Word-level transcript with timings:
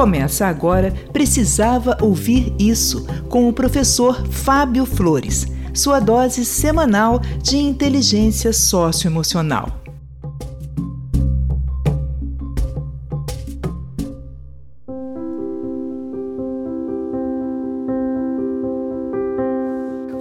Começa 0.00 0.46
agora 0.46 0.94
Precisava 1.12 1.98
Ouvir 2.00 2.54
Isso, 2.58 3.06
com 3.28 3.46
o 3.46 3.52
professor 3.52 4.26
Fábio 4.28 4.86
Flores, 4.86 5.46
sua 5.74 6.00
dose 6.00 6.42
semanal 6.42 7.20
de 7.42 7.58
inteligência 7.58 8.50
socioemocional. 8.50 9.68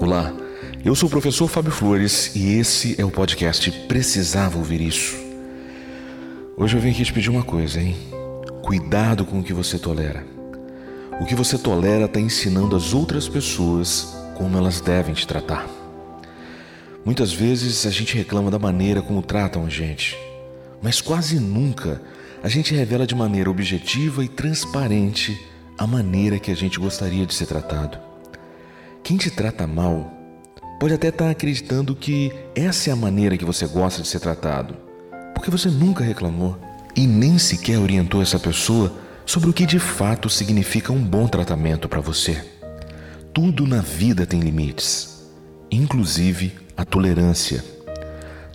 Olá, 0.00 0.32
eu 0.84 0.94
sou 0.94 1.08
o 1.08 1.10
professor 1.10 1.48
Fábio 1.48 1.72
Flores 1.72 2.36
e 2.36 2.60
esse 2.60 2.94
é 2.96 3.04
o 3.04 3.10
podcast 3.10 3.72
Precisava 3.88 4.56
Ouvir 4.56 4.80
Isso. 4.80 5.16
Hoje 6.56 6.76
eu 6.76 6.80
vim 6.80 6.90
aqui 6.90 7.02
te 7.02 7.12
pedir 7.12 7.30
uma 7.30 7.42
coisa, 7.42 7.80
hein? 7.80 8.13
Cuidado 8.64 9.26
com 9.26 9.40
o 9.40 9.44
que 9.44 9.52
você 9.52 9.78
tolera. 9.78 10.26
O 11.20 11.26
que 11.26 11.34
você 11.34 11.58
tolera 11.58 12.06
está 12.06 12.18
ensinando 12.18 12.74
as 12.74 12.94
outras 12.94 13.28
pessoas 13.28 14.16
como 14.38 14.56
elas 14.56 14.80
devem 14.80 15.12
te 15.12 15.26
tratar. 15.26 15.68
Muitas 17.04 17.30
vezes 17.30 17.84
a 17.84 17.90
gente 17.90 18.16
reclama 18.16 18.50
da 18.50 18.58
maneira 18.58 19.02
como 19.02 19.20
tratam 19.20 19.66
a 19.66 19.68
gente, 19.68 20.16
mas 20.80 21.02
quase 21.02 21.38
nunca 21.38 22.00
a 22.42 22.48
gente 22.48 22.74
revela 22.74 23.06
de 23.06 23.14
maneira 23.14 23.50
objetiva 23.50 24.24
e 24.24 24.28
transparente 24.28 25.38
a 25.76 25.86
maneira 25.86 26.38
que 26.38 26.50
a 26.50 26.56
gente 26.56 26.80
gostaria 26.80 27.26
de 27.26 27.34
ser 27.34 27.44
tratado. 27.44 27.98
Quem 29.02 29.18
te 29.18 29.30
trata 29.30 29.66
mal 29.66 30.10
pode 30.80 30.94
até 30.94 31.08
estar 31.08 31.26
tá 31.26 31.30
acreditando 31.30 31.94
que 31.94 32.32
essa 32.54 32.88
é 32.88 32.94
a 32.94 32.96
maneira 32.96 33.36
que 33.36 33.44
você 33.44 33.66
gosta 33.66 34.00
de 34.00 34.08
ser 34.08 34.20
tratado, 34.20 34.74
porque 35.34 35.50
você 35.50 35.68
nunca 35.68 36.02
reclamou 36.02 36.58
e 36.96 37.06
nem 37.06 37.38
sequer 37.38 37.78
orientou 37.78 38.22
essa 38.22 38.38
pessoa 38.38 38.92
sobre 39.26 39.50
o 39.50 39.52
que 39.52 39.66
de 39.66 39.78
fato 39.78 40.28
significa 40.28 40.92
um 40.92 41.02
bom 41.02 41.26
tratamento 41.26 41.88
para 41.88 42.00
você. 42.00 42.44
Tudo 43.32 43.66
na 43.66 43.80
vida 43.80 44.26
tem 44.26 44.40
limites, 44.40 45.24
inclusive 45.70 46.52
a 46.76 46.84
tolerância. 46.84 47.64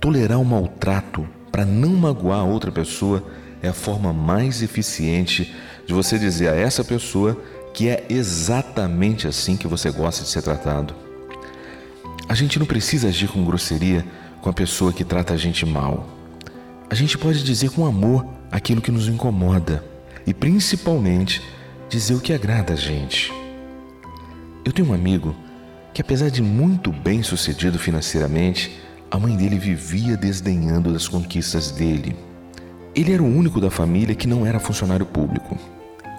Tolerar 0.00 0.40
o 0.40 0.44
maltrato 0.44 1.26
para 1.50 1.64
não 1.64 1.90
magoar 1.90 2.44
outra 2.44 2.70
pessoa 2.70 3.24
é 3.62 3.68
a 3.68 3.72
forma 3.72 4.12
mais 4.12 4.62
eficiente 4.62 5.54
de 5.86 5.94
você 5.94 6.18
dizer 6.18 6.48
a 6.48 6.54
essa 6.54 6.84
pessoa 6.84 7.40
que 7.72 7.88
é 7.88 8.04
exatamente 8.08 9.26
assim 9.26 9.56
que 9.56 9.68
você 9.68 9.90
gosta 9.90 10.22
de 10.22 10.28
ser 10.28 10.42
tratado. 10.42 10.94
A 12.28 12.34
gente 12.34 12.58
não 12.58 12.66
precisa 12.66 13.08
agir 13.08 13.28
com 13.28 13.44
grosseria 13.44 14.04
com 14.40 14.50
a 14.50 14.52
pessoa 14.52 14.92
que 14.92 15.04
trata 15.04 15.34
a 15.34 15.36
gente 15.36 15.64
mal. 15.64 16.15
A 16.88 16.94
gente 16.94 17.18
pode 17.18 17.42
dizer 17.42 17.70
com 17.70 17.84
amor 17.84 18.24
aquilo 18.50 18.80
que 18.80 18.92
nos 18.92 19.08
incomoda 19.08 19.84
e, 20.24 20.32
principalmente, 20.32 21.42
dizer 21.88 22.14
o 22.14 22.20
que 22.20 22.32
agrada 22.32 22.74
a 22.74 22.76
gente. 22.76 23.32
Eu 24.64 24.72
tenho 24.72 24.90
um 24.90 24.94
amigo 24.94 25.34
que, 25.92 26.00
apesar 26.00 26.30
de 26.30 26.40
muito 26.40 26.92
bem 26.92 27.24
sucedido 27.24 27.76
financeiramente, 27.76 28.80
a 29.10 29.18
mãe 29.18 29.36
dele 29.36 29.58
vivia 29.58 30.16
desdenhando 30.16 30.92
das 30.92 31.08
conquistas 31.08 31.72
dele. 31.72 32.16
Ele 32.94 33.12
era 33.12 33.22
o 33.22 33.26
único 33.26 33.60
da 33.60 33.70
família 33.70 34.14
que 34.14 34.28
não 34.28 34.46
era 34.46 34.60
funcionário 34.60 35.04
público. 35.04 35.58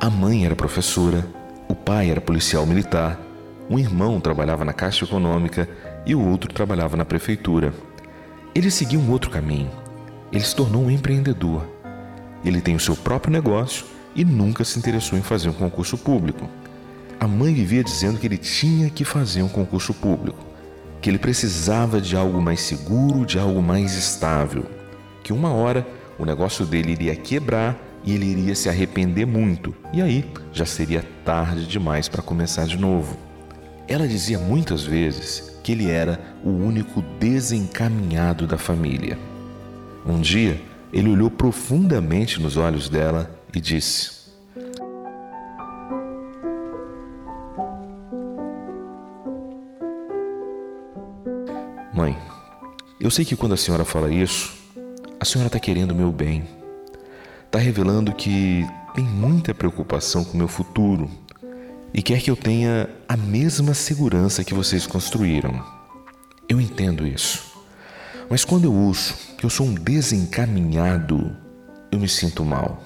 A 0.00 0.10
mãe 0.10 0.44
era 0.44 0.56
professora, 0.56 1.24
o 1.68 1.76
pai 1.76 2.10
era 2.10 2.20
policial 2.20 2.66
militar, 2.66 3.20
um 3.70 3.78
irmão 3.78 4.20
trabalhava 4.20 4.64
na 4.64 4.72
Caixa 4.72 5.04
Econômica 5.04 5.68
e 6.04 6.12
o 6.14 6.28
outro 6.28 6.52
trabalhava 6.52 6.96
na 6.96 7.04
prefeitura. 7.04 7.72
Ele 8.52 8.70
seguia 8.70 8.98
um 8.98 9.10
outro 9.10 9.30
caminho 9.30 9.85
ele 10.36 10.44
se 10.44 10.54
tornou 10.54 10.84
um 10.84 10.90
empreendedor. 10.90 11.66
Ele 12.44 12.60
tem 12.60 12.76
o 12.76 12.80
seu 12.80 12.94
próprio 12.94 13.32
negócio 13.32 13.86
e 14.14 14.24
nunca 14.24 14.64
se 14.64 14.78
interessou 14.78 15.18
em 15.18 15.22
fazer 15.22 15.48
um 15.48 15.54
concurso 15.54 15.96
público. 15.96 16.48
A 17.18 17.26
mãe 17.26 17.54
vivia 17.54 17.82
dizendo 17.82 18.18
que 18.18 18.26
ele 18.26 18.36
tinha 18.36 18.90
que 18.90 19.04
fazer 19.04 19.42
um 19.42 19.48
concurso 19.48 19.94
público, 19.94 20.38
que 21.00 21.08
ele 21.08 21.18
precisava 21.18 22.00
de 22.00 22.14
algo 22.16 22.40
mais 22.40 22.60
seguro, 22.60 23.24
de 23.24 23.38
algo 23.38 23.62
mais 23.62 23.94
estável, 23.94 24.66
que 25.22 25.32
uma 25.32 25.52
hora 25.52 25.86
o 26.18 26.24
negócio 26.24 26.64
dele 26.66 26.92
iria 26.92 27.16
quebrar 27.16 27.76
e 28.04 28.14
ele 28.14 28.26
iria 28.26 28.54
se 28.54 28.68
arrepender 28.68 29.26
muito, 29.26 29.74
e 29.92 30.00
aí 30.00 30.30
já 30.52 30.64
seria 30.64 31.04
tarde 31.24 31.66
demais 31.66 32.08
para 32.08 32.22
começar 32.22 32.66
de 32.66 32.76
novo. 32.76 33.16
Ela 33.88 34.06
dizia 34.06 34.38
muitas 34.38 34.84
vezes 34.84 35.58
que 35.62 35.72
ele 35.72 35.90
era 35.90 36.20
o 36.44 36.50
único 36.50 37.02
desencaminhado 37.18 38.46
da 38.46 38.58
família. 38.58 39.18
Um 40.06 40.20
dia, 40.20 40.62
ele 40.92 41.10
olhou 41.10 41.28
profundamente 41.30 42.40
nos 42.40 42.56
olhos 42.56 42.88
dela 42.88 43.28
e 43.52 43.60
disse: 43.60 44.30
Mãe, 51.92 52.16
eu 53.00 53.10
sei 53.10 53.24
que 53.24 53.34
quando 53.34 53.54
a 53.54 53.56
senhora 53.56 53.84
fala 53.84 54.12
isso, 54.12 54.54
a 55.18 55.24
senhora 55.24 55.48
está 55.48 55.58
querendo 55.58 55.90
o 55.90 55.94
meu 55.94 56.12
bem. 56.12 56.44
Está 57.46 57.58
revelando 57.58 58.12
que 58.12 58.64
tem 58.94 59.04
muita 59.04 59.54
preocupação 59.54 60.24
com 60.24 60.34
o 60.34 60.36
meu 60.36 60.48
futuro 60.48 61.10
e 61.92 62.02
quer 62.02 62.20
que 62.20 62.30
eu 62.30 62.36
tenha 62.36 62.88
a 63.08 63.16
mesma 63.16 63.72
segurança 63.72 64.44
que 64.44 64.52
vocês 64.52 64.86
construíram. 64.86 65.64
Eu 66.48 66.60
entendo 66.60 67.06
isso. 67.06 67.45
Mas 68.28 68.44
quando 68.44 68.64
eu 68.64 68.72
ouço 68.72 69.14
que 69.38 69.46
eu 69.46 69.50
sou 69.50 69.66
um 69.66 69.74
desencaminhado, 69.74 71.36
eu 71.92 72.00
me 72.00 72.08
sinto 72.08 72.44
mal. 72.44 72.82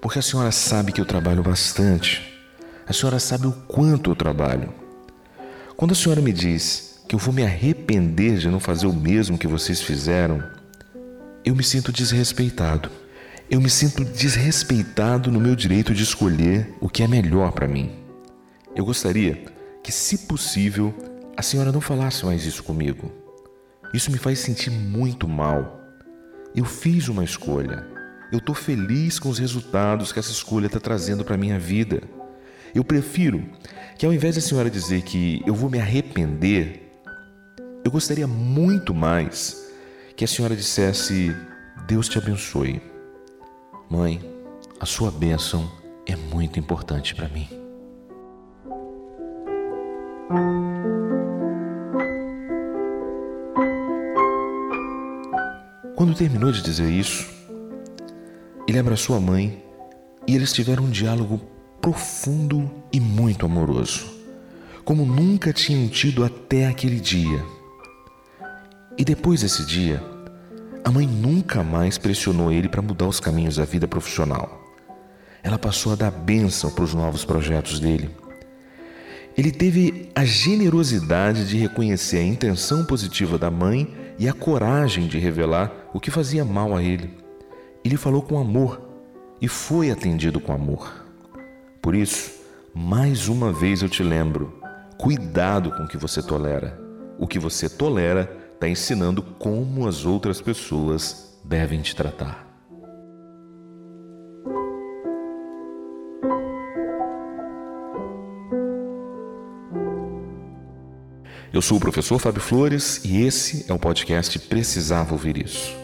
Porque 0.00 0.18
a 0.18 0.22
senhora 0.22 0.50
sabe 0.50 0.92
que 0.92 1.00
eu 1.00 1.04
trabalho 1.04 1.42
bastante. 1.42 2.40
A 2.86 2.92
senhora 2.92 3.20
sabe 3.20 3.46
o 3.46 3.52
quanto 3.52 4.10
eu 4.10 4.16
trabalho. 4.16 4.72
Quando 5.76 5.92
a 5.92 5.94
senhora 5.94 6.20
me 6.20 6.32
diz 6.32 7.00
que 7.06 7.14
eu 7.14 7.18
vou 7.18 7.32
me 7.32 7.44
arrepender 7.44 8.38
de 8.38 8.48
não 8.48 8.58
fazer 8.58 8.86
o 8.86 8.92
mesmo 8.92 9.38
que 9.38 9.46
vocês 9.46 9.80
fizeram, 9.80 10.42
eu 11.44 11.54
me 11.54 11.62
sinto 11.62 11.92
desrespeitado. 11.92 12.90
Eu 13.48 13.60
me 13.60 13.70
sinto 13.70 14.04
desrespeitado 14.04 15.30
no 15.30 15.40
meu 15.40 15.54
direito 15.54 15.94
de 15.94 16.02
escolher 16.02 16.74
o 16.80 16.88
que 16.88 17.02
é 17.02 17.08
melhor 17.08 17.52
para 17.52 17.68
mim. 17.68 17.90
Eu 18.74 18.84
gostaria 18.84 19.44
que, 19.82 19.90
se 19.90 20.18
possível, 20.18 20.94
a 21.36 21.42
senhora 21.42 21.72
não 21.72 21.80
falasse 21.80 22.24
mais 22.24 22.44
isso 22.44 22.62
comigo. 22.62 23.19
Isso 23.92 24.10
me 24.10 24.18
faz 24.18 24.38
sentir 24.38 24.70
muito 24.70 25.26
mal. 25.26 25.80
Eu 26.54 26.64
fiz 26.64 27.08
uma 27.08 27.24
escolha. 27.24 27.86
Eu 28.32 28.38
estou 28.38 28.54
feliz 28.54 29.18
com 29.18 29.28
os 29.28 29.38
resultados 29.38 30.12
que 30.12 30.18
essa 30.18 30.30
escolha 30.30 30.66
está 30.66 30.78
trazendo 30.78 31.24
para 31.24 31.34
a 31.34 31.38
minha 31.38 31.58
vida. 31.58 32.00
Eu 32.74 32.84
prefiro 32.84 33.44
que, 33.98 34.06
ao 34.06 34.12
invés 34.12 34.36
da 34.36 34.40
senhora 34.40 34.70
dizer 34.70 35.02
que 35.02 35.42
eu 35.44 35.54
vou 35.54 35.68
me 35.68 35.80
arrepender, 35.80 36.88
eu 37.84 37.90
gostaria 37.90 38.26
muito 38.26 38.94
mais 38.94 39.68
que 40.16 40.24
a 40.24 40.28
senhora 40.28 40.54
dissesse: 40.54 41.34
Deus 41.86 42.08
te 42.08 42.18
abençoe. 42.18 42.80
Mãe, 43.90 44.20
a 44.78 44.86
sua 44.86 45.10
bênção 45.10 45.68
é 46.06 46.14
muito 46.14 46.58
importante 46.58 47.14
para 47.14 47.28
mim. 47.28 47.48
Quando 56.00 56.14
terminou 56.14 56.50
de 56.50 56.62
dizer 56.62 56.90
isso, 56.90 57.28
ele 58.66 58.78
abraçou 58.78 59.14
a 59.14 59.20
mãe 59.20 59.62
e 60.26 60.34
eles 60.34 60.50
tiveram 60.50 60.84
um 60.84 60.90
diálogo 60.90 61.38
profundo 61.78 62.70
e 62.90 62.98
muito 62.98 63.44
amoroso, 63.44 64.06
como 64.82 65.04
nunca 65.04 65.52
tinham 65.52 65.86
tido 65.88 66.24
até 66.24 66.68
aquele 66.68 66.98
dia. 66.98 67.44
E 68.96 69.04
depois 69.04 69.42
desse 69.42 69.66
dia, 69.66 70.02
a 70.82 70.90
mãe 70.90 71.06
nunca 71.06 71.62
mais 71.62 71.98
pressionou 71.98 72.50
ele 72.50 72.70
para 72.70 72.80
mudar 72.80 73.06
os 73.06 73.20
caminhos 73.20 73.56
da 73.56 73.66
vida 73.66 73.86
profissional. 73.86 74.58
Ela 75.42 75.58
passou 75.58 75.92
a 75.92 75.96
dar 75.96 76.10
bênção 76.10 76.70
para 76.70 76.84
os 76.84 76.94
novos 76.94 77.26
projetos 77.26 77.78
dele. 77.78 78.08
Ele 79.36 79.52
teve 79.52 80.08
a 80.14 80.24
generosidade 80.24 81.46
de 81.46 81.58
reconhecer 81.58 82.16
a 82.16 82.24
intenção 82.24 82.86
positiva 82.86 83.36
da 83.36 83.50
mãe 83.50 83.94
e 84.18 84.26
a 84.26 84.32
coragem 84.32 85.06
de 85.06 85.18
revelar 85.18 85.79
o 85.92 86.00
que 86.00 86.10
fazia 86.10 86.44
mal 86.44 86.76
a 86.76 86.82
ele. 86.82 87.16
Ele 87.84 87.96
falou 87.96 88.22
com 88.22 88.38
amor 88.38 88.80
e 89.40 89.48
foi 89.48 89.90
atendido 89.90 90.40
com 90.40 90.52
amor. 90.52 91.06
Por 91.80 91.94
isso, 91.94 92.40
mais 92.74 93.28
uma 93.28 93.52
vez 93.52 93.82
eu 93.82 93.88
te 93.88 94.02
lembro: 94.02 94.60
cuidado 94.98 95.70
com 95.72 95.84
o 95.84 95.88
que 95.88 95.96
você 95.96 96.22
tolera. 96.22 96.78
O 97.18 97.26
que 97.26 97.38
você 97.38 97.68
tolera 97.68 98.30
está 98.54 98.68
ensinando 98.68 99.22
como 99.22 99.88
as 99.88 100.04
outras 100.04 100.40
pessoas 100.40 101.38
devem 101.44 101.80
te 101.80 101.96
tratar. 101.96 102.50
Eu 111.52 111.60
sou 111.60 111.78
o 111.78 111.80
professor 111.80 112.18
Fábio 112.20 112.40
Flores 112.40 113.04
e 113.04 113.22
esse 113.22 113.64
é 113.68 113.74
o 113.74 113.78
podcast 113.78 114.38
Precisava 114.38 115.12
Ouvir 115.12 115.36
Isso. 115.36 115.79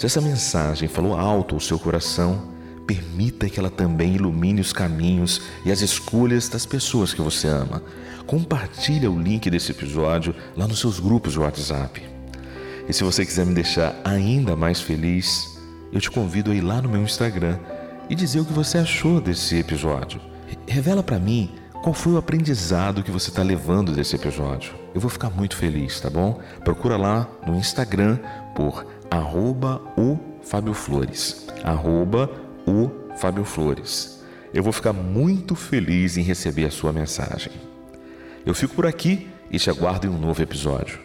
Se 0.00 0.06
essa 0.06 0.20
mensagem 0.20 0.88
falou 0.88 1.14
alto 1.14 1.54
ao 1.54 1.60
seu 1.60 1.78
coração, 1.78 2.48
Permita 2.90 3.48
que 3.48 3.60
ela 3.60 3.70
também 3.70 4.16
ilumine 4.16 4.60
os 4.60 4.72
caminhos 4.72 5.40
e 5.64 5.70
as 5.70 5.80
escolhas 5.80 6.48
das 6.48 6.66
pessoas 6.66 7.14
que 7.14 7.22
você 7.22 7.46
ama. 7.46 7.84
Compartilhe 8.26 9.06
o 9.06 9.16
link 9.16 9.48
desse 9.48 9.70
episódio 9.70 10.34
lá 10.56 10.66
nos 10.66 10.80
seus 10.80 10.98
grupos 10.98 11.34
de 11.34 11.38
WhatsApp. 11.38 12.02
E 12.88 12.92
se 12.92 13.04
você 13.04 13.24
quiser 13.24 13.46
me 13.46 13.54
deixar 13.54 13.94
ainda 14.04 14.56
mais 14.56 14.80
feliz, 14.80 15.56
eu 15.92 16.00
te 16.00 16.10
convido 16.10 16.50
a 16.50 16.54
ir 16.56 16.62
lá 16.62 16.82
no 16.82 16.88
meu 16.88 17.02
Instagram 17.02 17.60
e 18.08 18.16
dizer 18.16 18.40
o 18.40 18.44
que 18.44 18.52
você 18.52 18.78
achou 18.78 19.20
desse 19.20 19.54
episódio. 19.54 20.20
Revela 20.66 21.00
para 21.00 21.20
mim 21.20 21.52
qual 21.82 21.94
foi 21.94 22.12
o 22.12 22.18
aprendizado 22.18 23.02
que 23.02 23.10
você 23.10 23.30
está 23.30 23.42
levando 23.42 23.92
desse 23.92 24.14
episódio. 24.14 24.74
Eu 24.94 25.00
vou 25.00 25.10
ficar 25.10 25.30
muito 25.30 25.56
feliz, 25.56 25.98
tá 26.00 26.10
bom? 26.10 26.40
Procura 26.62 26.96
lá 26.96 27.28
no 27.46 27.56
Instagram 27.56 28.18
por 28.54 28.86
arroba 29.10 29.80
o 29.96 30.18
Fábio 30.42 30.74
Flores. 30.74 31.46
Arroba 31.64 32.30
o 32.66 32.90
Fábio 33.16 33.44
Flores. 33.44 34.22
Eu 34.52 34.62
vou 34.62 34.72
ficar 34.72 34.92
muito 34.92 35.54
feliz 35.54 36.16
em 36.16 36.22
receber 36.22 36.66
a 36.66 36.70
sua 36.70 36.92
mensagem. 36.92 37.52
Eu 38.44 38.54
fico 38.54 38.74
por 38.74 38.86
aqui 38.86 39.28
e 39.50 39.58
te 39.58 39.70
aguardo 39.70 40.06
em 40.06 40.10
um 40.10 40.18
novo 40.18 40.42
episódio. 40.42 40.98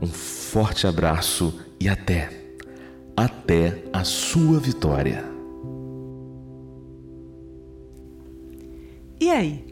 Um 0.00 0.08
forte 0.08 0.86
abraço 0.86 1.58
e 1.80 1.88
até, 1.88 2.28
até 3.16 3.84
a 3.92 4.04
sua 4.04 4.58
vitória. 4.58 5.24
E 9.20 9.30
aí, 9.30 9.71